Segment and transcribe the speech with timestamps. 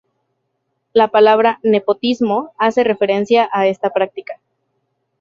[0.93, 4.41] La palabra "nepotismo" hace referencia a esta práctica.